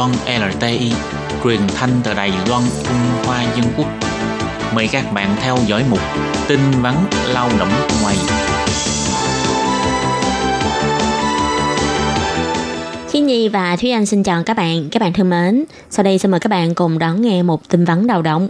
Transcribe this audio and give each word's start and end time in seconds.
Loan 0.00 0.12
LTI, 0.40 0.92
truyền 1.44 1.60
thanh 1.74 1.90
từ 2.04 2.14
Đài 2.14 2.32
Loan, 2.48 2.62
Trung 2.84 3.26
Hoa 3.26 3.42
Dân 3.42 3.64
Quốc. 3.76 3.86
Mời 4.74 4.88
các 4.92 5.04
bạn 5.14 5.36
theo 5.40 5.58
dõi 5.66 5.84
mục 5.90 5.98
tin 6.48 6.60
vắn 6.82 6.94
lao 7.28 7.48
động 7.58 7.68
ngoài. 8.02 8.16
Khi 13.08 13.20
Nhi 13.20 13.48
và 13.48 13.76
Thúy 13.76 13.90
Anh 13.90 14.06
xin 14.06 14.22
chào 14.22 14.42
các 14.42 14.56
bạn, 14.56 14.88
các 14.90 15.02
bạn 15.02 15.12
thân 15.12 15.30
mến. 15.30 15.64
Sau 15.90 16.04
đây 16.04 16.18
xin 16.18 16.30
mời 16.30 16.40
các 16.40 16.48
bạn 16.48 16.74
cùng 16.74 16.98
đón 16.98 17.22
nghe 17.22 17.42
một 17.42 17.68
tin 17.68 17.84
vắn 17.84 18.02
lao 18.02 18.22
động. 18.22 18.48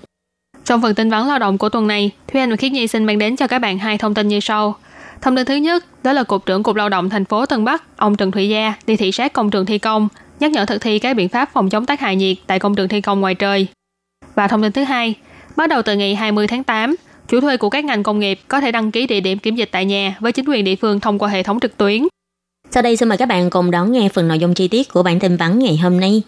Trong 0.65 0.83
phần 0.83 0.95
tin 0.95 1.11
vắn 1.11 1.27
lao 1.27 1.39
động 1.39 1.59
của 1.59 1.69
tuần 1.69 1.87
này, 1.87 2.11
Thúy 2.33 2.41
Anh 2.41 2.51
và 2.51 2.57
Khiết 2.57 2.73
Nhi 2.73 2.87
xin 2.87 3.05
mang 3.05 3.19
đến 3.19 3.37
cho 3.37 3.47
các 3.47 3.59
bạn 3.59 3.79
hai 3.79 3.99
thông 3.99 4.15
tin 4.15 4.29
như 4.29 4.41
sau. 4.41 4.75
Thông 5.23 5.37
tin 5.37 5.47
thứ 5.47 5.55
nhất, 5.55 5.85
đó 6.03 6.13
là 6.13 6.23
Cục 6.23 6.47
trưởng 6.47 6.63
Cục 6.63 6.77
Lao 6.77 6.89
động 6.89 7.11
thành 7.11 7.25
phố 7.25 7.47
Tân 7.47 7.65
Bắc, 7.65 7.83
ông 7.97 8.17
Trần 8.17 8.31
Thụy 8.31 8.49
Gia 8.49 8.75
đi 8.87 8.97
thị 8.97 9.13
sát 9.13 9.33
công 9.33 9.51
trường 9.51 9.67
thi 9.67 9.79
công, 9.79 10.09
nhắc 10.41 10.51
nhở 10.51 10.65
thực 10.65 10.83
thi 10.83 10.99
các 10.99 11.15
biện 11.15 11.29
pháp 11.29 11.51
phòng 11.53 11.71
chống 11.71 11.87
tác 11.87 12.01
hại 12.01 12.17
nhiệt 12.17 12.37
tại 12.47 12.59
công 12.59 12.75
trường 12.75 12.89
thi 12.89 13.01
công 13.01 13.21
ngoài 13.21 13.35
trời. 13.35 13.67
Và 14.35 14.49
thông 14.49 14.63
tin 14.63 14.73
thứ 14.73 14.85
hai, 14.85 15.15
bắt 15.57 15.67
đầu 15.67 15.83
từ 15.83 15.97
ngày 15.97 16.15
20 16.15 16.47
tháng 16.47 16.65
8, 16.65 16.97
chủ 17.29 17.41
thuê 17.41 17.57
của 17.57 17.71
các 17.71 17.85
ngành 17.85 18.03
công 18.03 18.21
nghiệp 18.21 18.41
có 18.49 18.61
thể 18.61 18.73
đăng 18.73 18.91
ký 18.91 19.07
địa 19.07 19.21
điểm 19.21 19.39
kiểm 19.39 19.57
dịch 19.57 19.69
tại 19.73 19.85
nhà 19.85 20.17
với 20.21 20.33
chính 20.33 20.45
quyền 20.49 20.65
địa 20.65 20.77
phương 20.77 21.01
thông 21.01 21.19
qua 21.19 21.29
hệ 21.29 21.43
thống 21.43 21.61
trực 21.61 21.77
tuyến. 21.77 22.07
Sau 22.71 22.83
đây 22.83 22.97
xin 22.97 23.09
mời 23.09 23.19
các 23.19 23.27
bạn 23.27 23.51
cùng 23.51 23.71
đón 23.71 23.93
nghe 23.93 24.09
phần 24.09 24.29
nội 24.29 24.39
dung 24.39 24.55
chi 24.55 24.69
tiết 24.69 24.93
của 24.93 25.03
bản 25.03 25.21
tin 25.21 25.37
vắn 25.37 25.59
ngày 25.59 25.77
hôm 25.77 26.01
nay. 26.01 26.23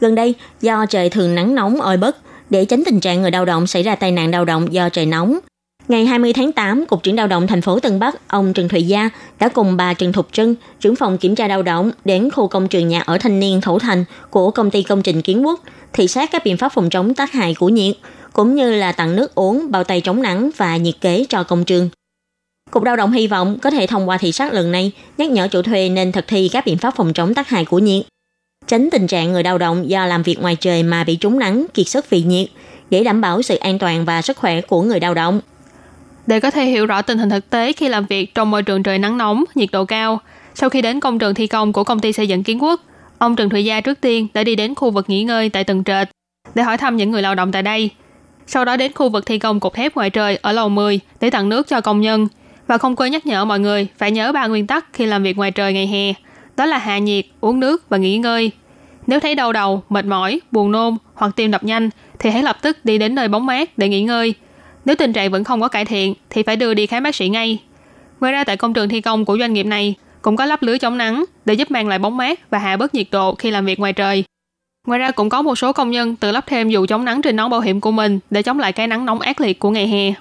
Gần 0.00 0.14
đây, 0.14 0.34
do 0.60 0.86
trời 0.86 1.10
thường 1.10 1.34
nắng 1.34 1.54
nóng 1.54 1.80
oi 1.80 1.96
bức, 1.96 2.16
để 2.50 2.64
tránh 2.64 2.82
tình 2.86 3.00
trạng 3.00 3.22
người 3.22 3.30
lao 3.30 3.44
động 3.44 3.66
xảy 3.66 3.82
ra 3.82 3.94
tai 3.94 4.12
nạn 4.12 4.30
lao 4.30 4.44
động 4.44 4.72
do 4.72 4.88
trời 4.88 5.06
nóng, 5.06 5.38
Ngày 5.88 6.06
20 6.06 6.32
tháng 6.32 6.52
8, 6.52 6.86
Cục 6.86 7.02
trưởng 7.02 7.16
lao 7.16 7.26
động 7.26 7.46
thành 7.46 7.62
phố 7.62 7.80
Tân 7.80 7.98
Bắc, 7.98 8.28
ông 8.28 8.52
Trần 8.52 8.68
Thụy 8.68 8.82
Gia 8.82 9.10
đã 9.38 9.48
cùng 9.48 9.76
bà 9.76 9.94
Trần 9.94 10.12
Thục 10.12 10.28
Trân, 10.32 10.54
trưởng 10.80 10.96
phòng 10.96 11.18
kiểm 11.18 11.34
tra 11.34 11.48
lao 11.48 11.62
động 11.62 11.90
đến 12.04 12.30
khu 12.30 12.48
công 12.48 12.68
trường 12.68 12.88
nhà 12.88 13.00
ở 13.00 13.18
thanh 13.18 13.40
niên 13.40 13.60
Thổ 13.60 13.78
Thành 13.78 14.04
của 14.30 14.50
công 14.50 14.70
ty 14.70 14.82
công 14.82 15.02
trình 15.02 15.22
Kiến 15.22 15.46
Quốc, 15.46 15.60
thị 15.92 16.08
sát 16.08 16.30
các 16.32 16.44
biện 16.44 16.56
pháp 16.56 16.72
phòng 16.72 16.90
chống 16.90 17.14
tác 17.14 17.32
hại 17.32 17.54
của 17.54 17.68
nhiệt, 17.68 17.96
cũng 18.32 18.54
như 18.54 18.70
là 18.70 18.92
tặng 18.92 19.16
nước 19.16 19.34
uống, 19.34 19.70
bao 19.70 19.84
tay 19.84 20.00
chống 20.00 20.22
nắng 20.22 20.50
và 20.56 20.76
nhiệt 20.76 20.94
kế 21.00 21.24
cho 21.28 21.42
công 21.42 21.64
trường. 21.64 21.88
Cục 22.70 22.82
lao 22.82 22.96
động 22.96 23.12
hy 23.12 23.26
vọng 23.26 23.58
có 23.62 23.70
thể 23.70 23.86
thông 23.86 24.08
qua 24.08 24.18
thị 24.18 24.32
sát 24.32 24.52
lần 24.52 24.72
này 24.72 24.92
nhắc 25.18 25.30
nhở 25.30 25.48
chủ 25.48 25.62
thuê 25.62 25.88
nên 25.88 26.12
thực 26.12 26.26
thi 26.28 26.48
các 26.52 26.66
biện 26.66 26.78
pháp 26.78 26.96
phòng 26.96 27.12
chống 27.12 27.34
tác 27.34 27.48
hại 27.48 27.64
của 27.64 27.78
nhiệt, 27.78 28.06
tránh 28.66 28.88
tình 28.92 29.06
trạng 29.06 29.32
người 29.32 29.42
lao 29.42 29.58
động 29.58 29.90
do 29.90 30.06
làm 30.06 30.22
việc 30.22 30.40
ngoài 30.40 30.56
trời 30.56 30.82
mà 30.82 31.04
bị 31.04 31.16
trúng 31.16 31.38
nắng, 31.38 31.66
kiệt 31.74 31.88
sức 31.88 32.10
vì 32.10 32.22
nhiệt, 32.22 32.48
để 32.90 33.04
đảm 33.04 33.20
bảo 33.20 33.42
sự 33.42 33.56
an 33.56 33.78
toàn 33.78 34.04
và 34.04 34.22
sức 34.22 34.36
khỏe 34.36 34.60
của 34.60 34.82
người 34.82 35.00
lao 35.00 35.14
động. 35.14 35.40
Để 36.26 36.40
có 36.40 36.50
thể 36.50 36.64
hiểu 36.64 36.86
rõ 36.86 37.02
tình 37.02 37.18
hình 37.18 37.30
thực 37.30 37.50
tế 37.50 37.72
khi 37.72 37.88
làm 37.88 38.06
việc 38.06 38.34
trong 38.34 38.50
môi 38.50 38.62
trường 38.62 38.82
trời 38.82 38.98
nắng 38.98 39.18
nóng, 39.18 39.44
nhiệt 39.54 39.68
độ 39.72 39.84
cao, 39.84 40.20
sau 40.54 40.70
khi 40.70 40.82
đến 40.82 41.00
công 41.00 41.18
trường 41.18 41.34
thi 41.34 41.46
công 41.46 41.72
của 41.72 41.84
công 41.84 42.00
ty 42.00 42.12
xây 42.12 42.28
dựng 42.28 42.42
Kiến 42.42 42.62
Quốc, 42.62 42.80
ông 43.18 43.36
Trần 43.36 43.48
Thụy 43.48 43.64
Gia 43.64 43.80
trước 43.80 44.00
tiên 44.00 44.26
đã 44.34 44.44
đi 44.44 44.56
đến 44.56 44.74
khu 44.74 44.90
vực 44.90 45.10
nghỉ 45.10 45.24
ngơi 45.24 45.48
tại 45.48 45.64
tầng 45.64 45.84
trệt 45.84 46.08
để 46.54 46.62
hỏi 46.62 46.78
thăm 46.78 46.96
những 46.96 47.10
người 47.10 47.22
lao 47.22 47.34
động 47.34 47.52
tại 47.52 47.62
đây. 47.62 47.90
Sau 48.46 48.64
đó 48.64 48.76
đến 48.76 48.92
khu 48.94 49.08
vực 49.08 49.26
thi 49.26 49.38
công 49.38 49.60
cột 49.60 49.74
thép 49.74 49.94
ngoài 49.94 50.10
trời 50.10 50.38
ở 50.42 50.52
lầu 50.52 50.68
10 50.68 51.00
để 51.20 51.30
tặng 51.30 51.48
nước 51.48 51.68
cho 51.68 51.80
công 51.80 52.00
nhân 52.00 52.28
và 52.66 52.78
không 52.78 52.96
quên 52.96 53.12
nhắc 53.12 53.26
nhở 53.26 53.44
mọi 53.44 53.60
người 53.60 53.86
phải 53.98 54.10
nhớ 54.10 54.32
ba 54.32 54.46
nguyên 54.46 54.66
tắc 54.66 54.86
khi 54.92 55.06
làm 55.06 55.22
việc 55.22 55.36
ngoài 55.36 55.50
trời 55.50 55.72
ngày 55.72 55.86
hè, 55.86 56.12
đó 56.56 56.66
là 56.66 56.78
hạ 56.78 56.98
nhiệt, 56.98 57.26
uống 57.40 57.60
nước 57.60 57.88
và 57.88 57.96
nghỉ 57.96 58.18
ngơi. 58.18 58.50
Nếu 59.06 59.20
thấy 59.20 59.34
đau 59.34 59.52
đầu, 59.52 59.82
mệt 59.88 60.04
mỏi, 60.04 60.40
buồn 60.52 60.72
nôn 60.72 60.96
hoặc 61.14 61.32
tim 61.36 61.50
đập 61.50 61.64
nhanh 61.64 61.90
thì 62.18 62.30
hãy 62.30 62.42
lập 62.42 62.58
tức 62.62 62.78
đi 62.84 62.98
đến 62.98 63.14
nơi 63.14 63.28
bóng 63.28 63.46
mát 63.46 63.78
để 63.78 63.88
nghỉ 63.88 64.02
ngơi– 64.02 64.34
nếu 64.86 64.96
tình 64.96 65.12
trạng 65.12 65.30
vẫn 65.30 65.44
không 65.44 65.60
có 65.60 65.68
cải 65.68 65.84
thiện 65.84 66.14
thì 66.30 66.42
phải 66.42 66.56
đưa 66.56 66.74
đi 66.74 66.86
khám 66.86 67.02
bác 67.02 67.14
sĩ 67.14 67.28
ngay. 67.28 67.62
Ngoài 68.20 68.32
ra 68.32 68.44
tại 68.44 68.56
công 68.56 68.72
trường 68.72 68.88
thi 68.88 69.00
công 69.00 69.24
của 69.24 69.38
doanh 69.38 69.52
nghiệp 69.52 69.66
này 69.66 69.94
cũng 70.22 70.36
có 70.36 70.44
lắp 70.44 70.62
lưới 70.62 70.78
chống 70.78 70.98
nắng 70.98 71.24
để 71.44 71.54
giúp 71.54 71.70
mang 71.70 71.88
lại 71.88 71.98
bóng 71.98 72.16
mát 72.16 72.50
và 72.50 72.58
hạ 72.58 72.76
bớt 72.76 72.94
nhiệt 72.94 73.06
độ 73.10 73.34
khi 73.34 73.50
làm 73.50 73.66
việc 73.66 73.78
ngoài 73.78 73.92
trời. 73.92 74.24
Ngoài 74.86 74.98
ra 74.98 75.10
cũng 75.10 75.28
có 75.28 75.42
một 75.42 75.58
số 75.58 75.72
công 75.72 75.90
nhân 75.90 76.16
tự 76.16 76.32
lắp 76.32 76.44
thêm 76.46 76.68
dù 76.68 76.86
chống 76.86 77.04
nắng 77.04 77.22
trên 77.22 77.36
nón 77.36 77.50
bảo 77.50 77.60
hiểm 77.60 77.80
của 77.80 77.90
mình 77.90 78.18
để 78.30 78.42
chống 78.42 78.58
lại 78.58 78.72
cái 78.72 78.86
nắng 78.86 79.06
nóng 79.06 79.20
ác 79.20 79.40
liệt 79.40 79.58
của 79.58 79.70
ngày 79.70 79.88
hè. 79.88 80.14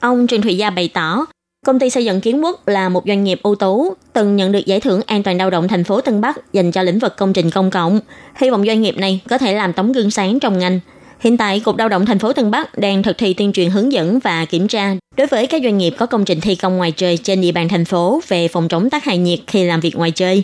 Ông 0.00 0.26
Trần 0.26 0.42
Thụy 0.42 0.56
Gia 0.56 0.70
bày 0.70 0.88
tỏ, 0.94 1.26
công 1.66 1.78
ty 1.78 1.90
xây 1.90 2.04
dựng 2.04 2.20
Kiến 2.20 2.44
Quốc 2.44 2.68
là 2.68 2.88
một 2.88 3.02
doanh 3.06 3.24
nghiệp 3.24 3.40
ưu 3.42 3.54
tú, 3.54 3.94
từng 4.12 4.36
nhận 4.36 4.52
được 4.52 4.66
giải 4.66 4.80
thưởng 4.80 5.00
an 5.06 5.22
toàn 5.22 5.36
lao 5.36 5.50
động 5.50 5.68
thành 5.68 5.84
phố 5.84 6.00
Tân 6.00 6.20
Bắc 6.20 6.52
dành 6.52 6.72
cho 6.72 6.82
lĩnh 6.82 6.98
vực 6.98 7.16
công 7.16 7.32
trình 7.32 7.50
công 7.50 7.70
cộng. 7.70 8.00
Hy 8.36 8.50
vọng 8.50 8.66
doanh 8.66 8.82
nghiệp 8.82 8.96
này 8.98 9.20
có 9.28 9.38
thể 9.38 9.54
làm 9.54 9.72
tấm 9.72 9.92
gương 9.92 10.10
sáng 10.10 10.40
trong 10.40 10.58
ngành, 10.58 10.80
Hiện 11.24 11.36
tại, 11.36 11.60
Cục 11.60 11.76
Lao 11.76 11.88
động 11.88 12.06
thành 12.06 12.18
phố 12.18 12.32
Tân 12.32 12.50
Bắc 12.50 12.78
đang 12.78 13.02
thực 13.02 13.18
thi 13.18 13.34
tuyên 13.34 13.52
truyền 13.52 13.70
hướng 13.70 13.92
dẫn 13.92 14.18
và 14.18 14.44
kiểm 14.44 14.68
tra 14.68 14.94
đối 15.16 15.26
với 15.26 15.46
các 15.46 15.62
doanh 15.64 15.78
nghiệp 15.78 15.94
có 15.98 16.06
công 16.06 16.24
trình 16.24 16.40
thi 16.40 16.54
công 16.54 16.76
ngoài 16.76 16.92
trời 16.92 17.16
trên 17.16 17.40
địa 17.40 17.52
bàn 17.52 17.68
thành 17.68 17.84
phố 17.84 18.20
về 18.28 18.48
phòng 18.48 18.68
chống 18.68 18.90
tác 18.90 19.04
hại 19.04 19.18
nhiệt 19.18 19.38
khi 19.46 19.64
làm 19.64 19.80
việc 19.80 19.96
ngoài 19.96 20.10
trời. 20.10 20.42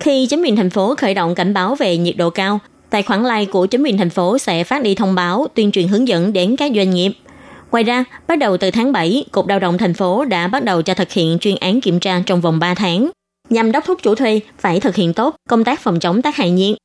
Khi 0.00 0.26
chính 0.26 0.42
quyền 0.42 0.56
thành 0.56 0.70
phố 0.70 0.94
khởi 0.94 1.14
động 1.14 1.34
cảnh 1.34 1.54
báo 1.54 1.74
về 1.74 1.96
nhiệt 1.96 2.16
độ 2.16 2.30
cao, 2.30 2.58
tài 2.90 3.02
khoản 3.02 3.24
like 3.24 3.52
của 3.52 3.66
chính 3.66 3.82
quyền 3.82 3.98
thành 3.98 4.10
phố 4.10 4.38
sẽ 4.38 4.64
phát 4.64 4.82
đi 4.82 4.94
thông 4.94 5.14
báo 5.14 5.46
tuyên 5.54 5.72
truyền 5.72 5.88
hướng 5.88 6.08
dẫn 6.08 6.32
đến 6.32 6.56
các 6.56 6.72
doanh 6.76 6.90
nghiệp. 6.90 7.12
Ngoài 7.72 7.84
ra, 7.84 8.04
bắt 8.28 8.38
đầu 8.38 8.56
từ 8.56 8.70
tháng 8.70 8.92
7, 8.92 9.24
Cục 9.32 9.48
Lao 9.48 9.58
động 9.58 9.78
thành 9.78 9.94
phố 9.94 10.24
đã 10.24 10.48
bắt 10.48 10.64
đầu 10.64 10.82
cho 10.82 10.94
thực 10.94 11.12
hiện 11.12 11.38
chuyên 11.38 11.56
án 11.60 11.80
kiểm 11.80 12.00
tra 12.00 12.22
trong 12.26 12.40
vòng 12.40 12.58
3 12.58 12.74
tháng, 12.74 13.10
nhằm 13.50 13.72
đốc 13.72 13.84
thúc 13.84 14.02
chủ 14.02 14.14
thuê 14.14 14.40
phải 14.58 14.80
thực 14.80 14.94
hiện 14.94 15.14
tốt 15.14 15.36
công 15.48 15.64
tác 15.64 15.80
phòng 15.80 16.00
chống 16.00 16.22
tác 16.22 16.36
hại 16.36 16.50
nhiệt. 16.50 16.76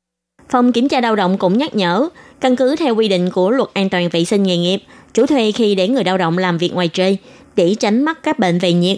Phòng 0.50 0.72
kiểm 0.72 0.88
tra 0.88 1.02
lao 1.02 1.16
động 1.16 1.38
cũng 1.38 1.58
nhắc 1.58 1.76
nhở, 1.76 2.10
Căn 2.41 2.56
cứ 2.56 2.75
theo 2.75 2.96
quy 2.96 3.07
định 3.07 3.29
của 3.29 3.52
luật 3.52 3.69
an 3.74 3.90
toàn 3.90 4.09
vệ 4.09 4.25
sinh 4.25 4.44
nghề 4.44 4.57
nghiệp, 4.57 4.84
chủ 5.13 5.25
thuê 5.25 5.52
khi 5.52 5.75
để 5.75 5.88
người 5.88 6.03
lao 6.03 6.18
động 6.18 6.38
làm 6.38 6.57
việc 6.57 6.74
ngoài 6.74 6.88
trời 6.88 7.18
để 7.56 7.75
tránh 7.79 8.03
mắc 8.03 8.24
các 8.24 8.40
bệnh 8.40 8.59
về 8.59 8.74
nhiệt. 8.74 8.97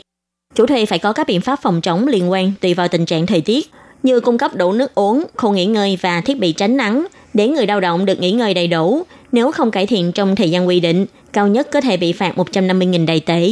Chủ 0.55 0.65
thuê 0.65 0.85
phải 0.85 0.99
có 0.99 1.13
các 1.13 1.27
biện 1.27 1.41
pháp 1.41 1.59
phòng 1.61 1.81
chống 1.81 2.07
liên 2.07 2.31
quan 2.31 2.51
tùy 2.61 2.73
vào 2.73 2.87
tình 2.87 3.05
trạng 3.05 3.25
thời 3.25 3.41
tiết, 3.41 3.71
như 4.03 4.19
cung 4.19 4.37
cấp 4.37 4.55
đủ 4.55 4.73
nước 4.73 4.95
uống, 4.95 5.23
khu 5.35 5.51
nghỉ 5.51 5.65
ngơi 5.65 5.97
và 6.01 6.21
thiết 6.21 6.39
bị 6.39 6.51
tránh 6.51 6.77
nắng 6.77 7.07
để 7.33 7.47
người 7.47 7.67
lao 7.67 7.79
động 7.79 8.05
được 8.05 8.19
nghỉ 8.19 8.31
ngơi 8.31 8.53
đầy 8.53 8.67
đủ. 8.67 9.03
Nếu 9.31 9.51
không 9.51 9.71
cải 9.71 9.85
thiện 9.85 10.11
trong 10.11 10.35
thời 10.35 10.51
gian 10.51 10.67
quy 10.67 10.79
định, 10.79 11.05
cao 11.33 11.47
nhất 11.47 11.67
có 11.71 11.81
thể 11.81 11.97
bị 11.97 12.13
phạt 12.13 12.33
150.000 12.35 13.05
đầy 13.05 13.19
tệ. 13.19 13.49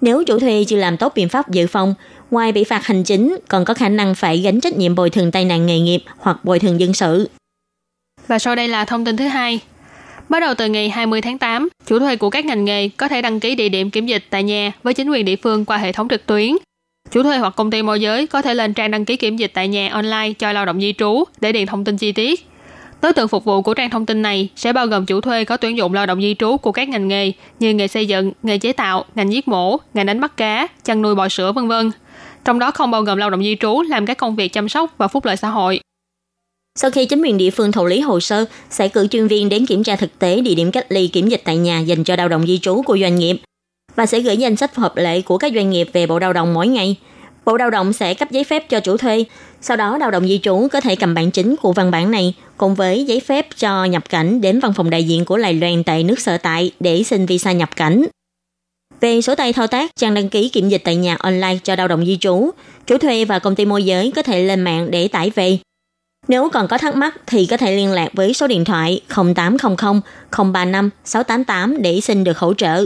Nếu 0.00 0.24
chủ 0.24 0.38
thuê 0.38 0.64
chưa 0.68 0.76
làm 0.76 0.96
tốt 0.96 1.12
biện 1.14 1.28
pháp 1.28 1.50
dự 1.50 1.66
phòng, 1.66 1.94
ngoài 2.30 2.52
bị 2.52 2.64
phạt 2.64 2.86
hành 2.86 3.04
chính, 3.04 3.36
còn 3.48 3.64
có 3.64 3.74
khả 3.74 3.88
năng 3.88 4.14
phải 4.14 4.38
gánh 4.38 4.60
trách 4.60 4.76
nhiệm 4.76 4.94
bồi 4.94 5.10
thường 5.10 5.30
tai 5.30 5.44
nạn 5.44 5.66
nghề 5.66 5.80
nghiệp 5.80 6.02
hoặc 6.18 6.44
bồi 6.44 6.58
thường 6.58 6.80
dân 6.80 6.94
sự. 6.94 7.28
Và 8.28 8.38
sau 8.38 8.54
đây 8.54 8.68
là 8.68 8.84
thông 8.84 9.04
tin 9.04 9.16
thứ 9.16 9.26
hai. 9.26 9.60
Bắt 10.28 10.40
đầu 10.40 10.54
từ 10.54 10.66
ngày 10.66 10.88
20 10.88 11.20
tháng 11.20 11.38
8, 11.38 11.68
chủ 11.86 11.98
thuê 11.98 12.16
của 12.16 12.30
các 12.30 12.44
ngành 12.44 12.64
nghề 12.64 12.88
có 12.88 13.08
thể 13.08 13.22
đăng 13.22 13.40
ký 13.40 13.54
địa 13.54 13.68
điểm 13.68 13.90
kiểm 13.90 14.06
dịch 14.06 14.24
tại 14.30 14.42
nhà 14.42 14.72
với 14.82 14.94
chính 14.94 15.10
quyền 15.10 15.24
địa 15.24 15.36
phương 15.36 15.64
qua 15.64 15.76
hệ 15.76 15.92
thống 15.92 16.08
trực 16.08 16.26
tuyến. 16.26 16.56
Chủ 17.10 17.22
thuê 17.22 17.38
hoặc 17.38 17.56
công 17.56 17.70
ty 17.70 17.82
môi 17.82 18.00
giới 18.00 18.26
có 18.26 18.42
thể 18.42 18.54
lên 18.54 18.74
trang 18.74 18.90
đăng 18.90 19.04
ký 19.04 19.16
kiểm 19.16 19.36
dịch 19.36 19.50
tại 19.54 19.68
nhà 19.68 19.88
online 19.92 20.32
cho 20.38 20.52
lao 20.52 20.66
động 20.66 20.80
di 20.80 20.94
trú 20.98 21.24
để 21.40 21.52
điền 21.52 21.66
thông 21.66 21.84
tin 21.84 21.96
chi 21.96 22.12
tiết. 22.12 22.46
Đối 23.02 23.12
tượng 23.12 23.28
phục 23.28 23.44
vụ 23.44 23.62
của 23.62 23.74
trang 23.74 23.90
thông 23.90 24.06
tin 24.06 24.22
này 24.22 24.48
sẽ 24.56 24.72
bao 24.72 24.86
gồm 24.86 25.06
chủ 25.06 25.20
thuê 25.20 25.44
có 25.44 25.56
tuyển 25.56 25.76
dụng 25.76 25.94
lao 25.94 26.06
động 26.06 26.22
di 26.22 26.34
trú 26.38 26.56
của 26.56 26.72
các 26.72 26.88
ngành 26.88 27.08
nghề 27.08 27.32
như 27.60 27.74
nghề 27.74 27.88
xây 27.88 28.06
dựng, 28.06 28.32
nghề 28.42 28.58
chế 28.58 28.72
tạo, 28.72 29.04
ngành 29.14 29.32
giết 29.32 29.48
mổ, 29.48 29.76
ngành 29.94 30.06
đánh 30.06 30.20
bắt 30.20 30.36
cá, 30.36 30.66
chăn 30.84 31.02
nuôi 31.02 31.14
bò 31.14 31.28
sữa 31.28 31.52
vân 31.52 31.68
vân. 31.68 31.90
Trong 32.44 32.58
đó 32.58 32.70
không 32.70 32.90
bao 32.90 33.02
gồm 33.02 33.18
lao 33.18 33.30
động 33.30 33.42
di 33.42 33.56
trú 33.60 33.82
làm 33.82 34.06
các 34.06 34.18
công 34.18 34.36
việc 34.36 34.52
chăm 34.52 34.68
sóc 34.68 34.94
và 34.98 35.08
phúc 35.08 35.24
lợi 35.24 35.36
xã 35.36 35.48
hội. 35.48 35.80
Sau 36.80 36.90
khi 36.90 37.06
chính 37.06 37.22
quyền 37.22 37.38
địa 37.38 37.50
phương 37.50 37.72
thụ 37.72 37.86
lý 37.86 38.00
hồ 38.00 38.20
sơ, 38.20 38.44
sẽ 38.70 38.88
cử 38.88 39.06
chuyên 39.06 39.26
viên 39.28 39.48
đến 39.48 39.66
kiểm 39.66 39.82
tra 39.82 39.96
thực 39.96 40.18
tế 40.18 40.40
địa 40.40 40.54
điểm 40.54 40.70
cách 40.70 40.86
ly 40.88 41.08
kiểm 41.08 41.28
dịch 41.28 41.42
tại 41.44 41.56
nhà 41.56 41.80
dành 41.80 42.04
cho 42.04 42.16
lao 42.16 42.28
động 42.28 42.46
di 42.46 42.58
trú 42.58 42.82
của 42.82 42.98
doanh 42.98 43.16
nghiệp 43.16 43.36
và 43.96 44.06
sẽ 44.06 44.20
gửi 44.20 44.36
danh 44.36 44.56
sách 44.56 44.76
hợp 44.76 44.96
lệ 44.96 45.20
của 45.20 45.38
các 45.38 45.52
doanh 45.54 45.70
nghiệp 45.70 45.88
về 45.92 46.06
Bộ 46.06 46.18
Lao 46.18 46.32
động 46.32 46.54
mỗi 46.54 46.68
ngày. 46.68 46.96
Bộ 47.44 47.56
Lao 47.56 47.70
động 47.70 47.92
sẽ 47.92 48.14
cấp 48.14 48.30
giấy 48.30 48.44
phép 48.44 48.68
cho 48.68 48.80
chủ 48.80 48.96
thuê, 48.96 49.24
sau 49.60 49.76
đó 49.76 49.98
lao 49.98 50.10
động 50.10 50.28
di 50.28 50.38
trú 50.42 50.68
có 50.72 50.80
thể 50.80 50.96
cầm 50.96 51.14
bản 51.14 51.30
chính 51.30 51.56
của 51.56 51.72
văn 51.72 51.90
bản 51.90 52.10
này 52.10 52.34
cùng 52.56 52.74
với 52.74 53.04
giấy 53.04 53.20
phép 53.20 53.46
cho 53.56 53.84
nhập 53.84 54.08
cảnh 54.08 54.40
đến 54.40 54.60
văn 54.60 54.72
phòng 54.72 54.90
đại 54.90 55.04
diện 55.04 55.24
của 55.24 55.36
Lài 55.36 55.54
Loan 55.54 55.84
tại 55.84 56.04
nước 56.04 56.20
sở 56.20 56.38
tại 56.38 56.72
để 56.80 57.02
xin 57.02 57.26
visa 57.26 57.52
nhập 57.52 57.76
cảnh. 57.76 58.04
Về 59.00 59.20
số 59.20 59.34
tay 59.34 59.52
thao 59.52 59.66
tác 59.66 59.90
trang 59.96 60.14
đăng 60.14 60.28
ký 60.28 60.48
kiểm 60.48 60.68
dịch 60.68 60.82
tại 60.84 60.96
nhà 60.96 61.16
online 61.18 61.58
cho 61.64 61.74
lao 61.74 61.88
động 61.88 62.06
di 62.06 62.16
trú, 62.16 62.50
chủ 62.86 62.98
thuê 62.98 63.24
và 63.24 63.38
công 63.38 63.54
ty 63.54 63.64
môi 63.64 63.84
giới 63.84 64.12
có 64.16 64.22
thể 64.22 64.42
lên 64.42 64.60
mạng 64.60 64.90
để 64.90 65.08
tải 65.08 65.30
về 65.30 65.58
nếu 66.28 66.48
còn 66.52 66.68
có 66.68 66.78
thắc 66.78 66.96
mắc 66.96 67.14
thì 67.26 67.46
có 67.46 67.56
thể 67.56 67.76
liên 67.76 67.92
lạc 67.92 68.08
với 68.12 68.34
số 68.34 68.46
điện 68.46 68.64
thoại 68.64 69.00
0800 69.34 70.00
035 70.30 70.90
688 71.04 71.82
để 71.82 72.00
xin 72.00 72.24
được 72.24 72.38
hỗ 72.38 72.54
trợ. 72.54 72.84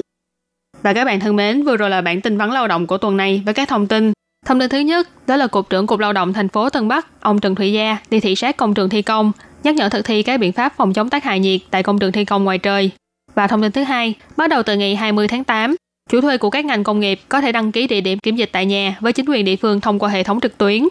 Và 0.83 0.93
các 0.93 1.05
bạn 1.05 1.21
thân 1.21 1.37
mến, 1.37 1.65
vừa 1.65 1.77
rồi 1.77 1.91
là 1.91 2.01
bản 2.01 2.21
tin 2.21 2.39
vắn 2.39 2.51
lao 2.51 2.69
động 2.69 2.87
của 2.87 2.99
tuần 2.99 3.17
này 3.17 3.43
với 3.45 3.55
các 3.55 3.69
thông 3.69 3.87
tin. 3.87 4.13
Thông 4.47 4.61
tin 4.61 4.71
thứ 4.71 4.79
nhất, 4.79 5.09
đó 5.27 5.37
là 5.37 5.47
Cục 5.47 5.71
trưởng 5.71 5.87
Cục 5.87 6.01
Lao 6.01 6.13
động 6.13 6.33
thành 6.33 6.49
phố 6.49 6.71
Tân 6.71 6.89
Bắc, 6.89 7.07
ông 7.21 7.41
Trần 7.41 7.55
Thụy 7.55 7.73
Gia 7.73 7.97
đi 8.11 8.21
thị 8.21 8.35
sát 8.37 8.57
công 8.57 8.75
trường 8.75 8.89
thi 8.89 9.03
công, 9.03 9.33
nhắc 9.63 9.75
nhở 9.75 9.89
thực 9.89 10.05
thi 10.05 10.23
các 10.23 10.41
biện 10.41 10.53
pháp 10.53 10.73
phòng 10.77 10.93
chống 10.93 11.11
tác 11.11 11.25
hại 11.25 11.41
nhiệt 11.41 11.61
tại 11.71 11.83
công 11.83 11.99
trường 11.99 12.13
thi 12.13 12.25
công 12.25 12.45
ngoài 12.45 12.59
trời. 12.59 12.91
Và 13.35 13.47
thông 13.47 13.63
tin 13.63 13.73
thứ 13.73 13.83
hai, 13.83 14.15
bắt 14.37 14.51
đầu 14.51 14.63
từ 14.63 14.77
ngày 14.77 14.97
20 14.97 15.29
tháng 15.29 15.45
8, 15.45 15.77
chủ 16.11 16.21
thuê 16.21 16.39
của 16.39 16.51
các 16.51 16.65
ngành 16.65 16.85
công 16.85 17.01
nghiệp 17.01 17.21
có 17.29 17.41
thể 17.41 17.53
đăng 17.53 17.73
ký 17.73 17.87
địa 17.87 18.01
điểm 18.01 18.19
kiểm 18.19 18.37
dịch 18.37 18.51
tại 18.53 18.67
nhà 18.67 18.97
với 19.01 19.13
chính 19.13 19.27
quyền 19.27 19.45
địa 19.45 19.57
phương 19.57 19.81
thông 19.81 19.99
qua 19.99 20.09
hệ 20.09 20.23
thống 20.23 20.41
trực 20.41 20.59
tuyến. 20.59 20.89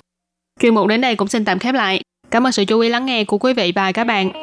Chuyên 0.59 0.75
mục 0.75 0.87
đến 0.87 1.01
đây 1.01 1.15
cũng 1.15 1.27
xin 1.27 1.45
tạm 1.45 1.59
khép 1.59 1.75
lại. 1.75 2.01
Cảm 2.31 2.47
ơn 2.47 2.51
sự 2.51 2.65
chú 2.65 2.79
ý 2.79 2.89
lắng 2.89 3.05
nghe 3.05 3.23
của 3.23 3.37
quý 3.37 3.53
vị 3.53 3.71
và 3.75 3.91
các 3.91 4.03
bạn. 4.03 4.41